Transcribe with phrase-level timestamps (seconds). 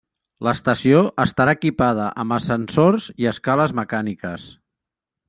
[0.45, 4.49] L'estació estarà equipada amb ascensors i escales mecàniques.